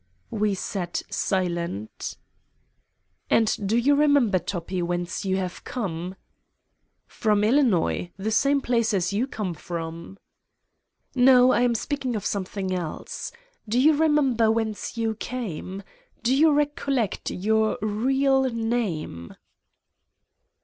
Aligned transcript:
We 0.31 0.55
sat 0.55 1.03
silent. 1.11 2.17
"And 3.29 3.55
do 3.63 3.77
you 3.77 3.93
remember, 3.93 4.39
Toppi, 4.39 4.81
whence 4.81 5.25
you 5.25 5.37
have 5.37 5.63
come?" 5.63 6.15
"From 7.05 7.43
Illinois, 7.43 8.09
the 8.17 8.31
same 8.31 8.61
place 8.61 9.13
you 9.13 9.27
come 9.27 9.53
from." 9.53 10.17
"No, 11.13 11.51
I 11.51 11.61
am 11.61 11.75
speaking 11.75 12.15
of 12.15 12.25
something 12.25 12.73
else. 12.73 13.31
Do 13.69 13.79
you 13.79 13.91
100 13.91 13.99
Satan's 13.99 14.07
Diary 14.37 14.47
remember 14.47 14.51
whence 14.51 14.97
you 14.97 15.13
came? 15.13 15.83
Do 16.23 16.35
you 16.35 16.51
recollect 16.51 17.29
your 17.29 17.77
real 17.83 18.49
Name!" 18.49 19.35